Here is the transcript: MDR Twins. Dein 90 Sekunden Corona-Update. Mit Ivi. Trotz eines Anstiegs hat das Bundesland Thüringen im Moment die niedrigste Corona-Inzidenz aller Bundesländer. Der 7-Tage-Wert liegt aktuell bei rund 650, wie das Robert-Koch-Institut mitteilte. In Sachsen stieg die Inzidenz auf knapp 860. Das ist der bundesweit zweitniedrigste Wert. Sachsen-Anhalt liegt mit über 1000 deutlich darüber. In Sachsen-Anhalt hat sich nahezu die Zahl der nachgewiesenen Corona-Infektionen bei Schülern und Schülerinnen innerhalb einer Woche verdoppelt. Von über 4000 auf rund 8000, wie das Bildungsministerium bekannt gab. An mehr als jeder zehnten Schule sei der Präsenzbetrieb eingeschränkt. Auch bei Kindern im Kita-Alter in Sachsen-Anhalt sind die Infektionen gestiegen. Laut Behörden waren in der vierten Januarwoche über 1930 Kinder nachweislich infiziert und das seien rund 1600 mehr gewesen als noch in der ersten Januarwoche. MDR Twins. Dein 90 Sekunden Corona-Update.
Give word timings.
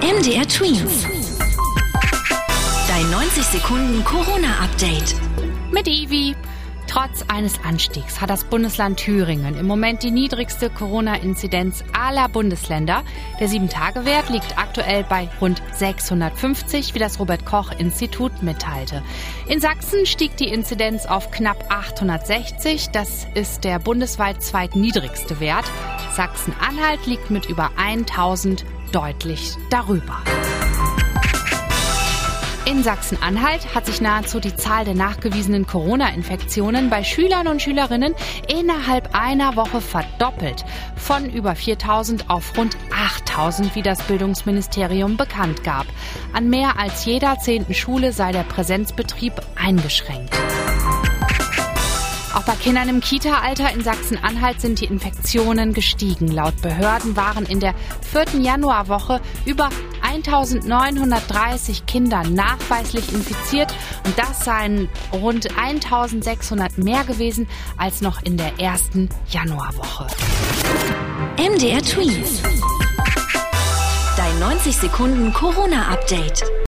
MDR 0.00 0.46
Twins. 0.46 1.08
Dein 2.86 3.10
90 3.10 3.42
Sekunden 3.42 4.04
Corona-Update. 4.04 5.16
Mit 5.72 5.88
Ivi. 5.88 6.36
Trotz 6.86 7.24
eines 7.26 7.58
Anstiegs 7.64 8.20
hat 8.20 8.30
das 8.30 8.44
Bundesland 8.44 8.98
Thüringen 8.98 9.58
im 9.58 9.66
Moment 9.66 10.04
die 10.04 10.12
niedrigste 10.12 10.70
Corona-Inzidenz 10.70 11.82
aller 11.92 12.28
Bundesländer. 12.28 13.02
Der 13.40 13.48
7-Tage-Wert 13.48 14.30
liegt 14.30 14.56
aktuell 14.56 15.02
bei 15.02 15.28
rund 15.40 15.60
650, 15.72 16.94
wie 16.94 17.00
das 17.00 17.18
Robert-Koch-Institut 17.18 18.44
mitteilte. 18.44 19.02
In 19.48 19.60
Sachsen 19.60 20.06
stieg 20.06 20.36
die 20.36 20.48
Inzidenz 20.48 21.06
auf 21.06 21.32
knapp 21.32 21.64
860. 21.70 22.90
Das 22.90 23.26
ist 23.34 23.64
der 23.64 23.80
bundesweit 23.80 24.44
zweitniedrigste 24.44 25.40
Wert. 25.40 25.64
Sachsen-Anhalt 26.18 27.06
liegt 27.06 27.30
mit 27.30 27.46
über 27.46 27.70
1000 27.76 28.64
deutlich 28.90 29.54
darüber. 29.70 30.16
In 32.64 32.82
Sachsen-Anhalt 32.82 33.72
hat 33.72 33.86
sich 33.86 34.00
nahezu 34.00 34.40
die 34.40 34.56
Zahl 34.56 34.84
der 34.84 34.96
nachgewiesenen 34.96 35.68
Corona-Infektionen 35.68 36.90
bei 36.90 37.04
Schülern 37.04 37.46
und 37.46 37.62
Schülerinnen 37.62 38.16
innerhalb 38.48 39.14
einer 39.14 39.54
Woche 39.54 39.80
verdoppelt. 39.80 40.64
Von 40.96 41.30
über 41.30 41.54
4000 41.54 42.28
auf 42.28 42.58
rund 42.58 42.76
8000, 42.92 43.76
wie 43.76 43.82
das 43.82 44.02
Bildungsministerium 44.02 45.16
bekannt 45.16 45.62
gab. 45.62 45.86
An 46.32 46.50
mehr 46.50 46.80
als 46.80 47.04
jeder 47.04 47.38
zehnten 47.38 47.74
Schule 47.74 48.12
sei 48.12 48.32
der 48.32 48.42
Präsenzbetrieb 48.42 49.34
eingeschränkt. 49.54 50.36
Auch 52.34 52.42
bei 52.42 52.54
Kindern 52.54 52.88
im 52.88 53.00
Kita-Alter 53.00 53.72
in 53.72 53.82
Sachsen-Anhalt 53.82 54.60
sind 54.60 54.80
die 54.80 54.84
Infektionen 54.84 55.72
gestiegen. 55.72 56.28
Laut 56.28 56.60
Behörden 56.60 57.16
waren 57.16 57.46
in 57.46 57.58
der 57.58 57.74
vierten 58.02 58.42
Januarwoche 58.42 59.20
über 59.46 59.70
1930 60.02 61.86
Kinder 61.86 62.22
nachweislich 62.24 63.12
infiziert 63.12 63.74
und 64.04 64.18
das 64.18 64.44
seien 64.44 64.88
rund 65.12 65.48
1600 65.58 66.78
mehr 66.78 67.04
gewesen 67.04 67.48
als 67.76 68.00
noch 68.02 68.22
in 68.22 68.36
der 68.36 68.58
ersten 68.60 69.08
Januarwoche. 69.30 70.06
MDR 71.38 71.82
Twins. 71.82 72.42
Dein 74.16 74.38
90 74.38 74.76
Sekunden 74.76 75.32
Corona-Update. 75.32 76.58